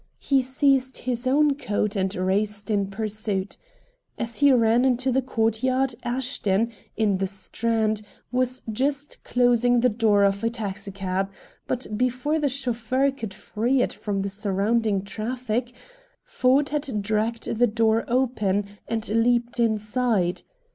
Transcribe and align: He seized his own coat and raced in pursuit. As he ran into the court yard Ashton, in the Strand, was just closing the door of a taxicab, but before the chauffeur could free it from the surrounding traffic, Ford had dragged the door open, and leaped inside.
He 0.17 0.41
seized 0.41 0.97
his 0.97 1.27
own 1.27 1.53
coat 1.53 1.95
and 1.95 2.15
raced 2.15 2.71
in 2.71 2.87
pursuit. 2.87 3.55
As 4.17 4.37
he 4.39 4.51
ran 4.51 4.83
into 4.83 5.11
the 5.11 5.21
court 5.21 5.61
yard 5.61 5.93
Ashton, 6.01 6.71
in 6.97 7.19
the 7.19 7.27
Strand, 7.27 8.01
was 8.31 8.63
just 8.71 9.23
closing 9.23 9.81
the 9.81 9.89
door 9.89 10.23
of 10.23 10.43
a 10.43 10.49
taxicab, 10.49 11.29
but 11.67 11.85
before 11.95 12.39
the 12.39 12.49
chauffeur 12.49 13.11
could 13.11 13.35
free 13.35 13.83
it 13.83 13.93
from 13.93 14.23
the 14.23 14.29
surrounding 14.31 15.03
traffic, 15.03 15.71
Ford 16.23 16.69
had 16.69 17.03
dragged 17.03 17.43
the 17.59 17.67
door 17.67 18.03
open, 18.07 18.65
and 18.87 19.07
leaped 19.07 19.59
inside. 19.59 20.41